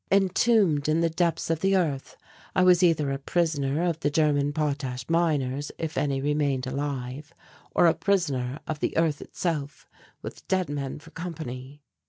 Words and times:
Entombed 0.11 0.89
in 0.89 1.01
the 1.01 1.11
depths 1.11 1.51
of 1.51 1.59
the 1.59 1.75
earth, 1.75 2.17
I 2.55 2.63
was 2.63 2.81
either 2.81 3.11
a 3.11 3.19
prisoner 3.19 3.83
of 3.83 3.99
the 3.99 4.09
German 4.09 4.51
potash 4.51 5.07
miners, 5.07 5.71
if 5.77 5.95
any 5.95 6.19
remained 6.19 6.65
alive, 6.65 7.31
or 7.75 7.85
a 7.85 7.93
prisoner 7.93 8.57
of 8.65 8.79
the 8.79 8.97
earth 8.97 9.21
itself, 9.21 9.87
with 10.23 10.47
dead 10.47 10.71
men 10.71 10.97
for 10.97 11.11
company. 11.11 11.83